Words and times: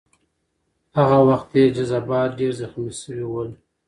هغه 0.97 1.19
وخت 1.29 1.49
یې 1.59 1.65
جذبات 1.77 2.29
ډېر 2.39 2.53
زخمي 2.61 2.91
شوي 3.01 3.25
ول. 3.27 3.49